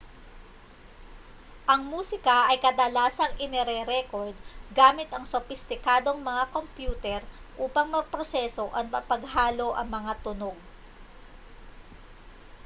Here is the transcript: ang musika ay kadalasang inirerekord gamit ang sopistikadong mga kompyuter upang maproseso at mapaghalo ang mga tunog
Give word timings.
ang 1.73 1.81
musika 1.93 2.37
ay 2.51 2.57
kadalasang 2.65 3.33
inirerekord 3.45 4.33
gamit 4.77 5.05
ang 5.13 5.25
sopistikadong 5.33 6.19
mga 6.29 6.43
kompyuter 6.55 7.21
upang 7.65 7.85
maproseso 7.95 8.65
at 8.79 8.85
mapaghalo 8.95 9.69
ang 9.77 9.85
mga 9.97 10.13
tunog 10.25 10.57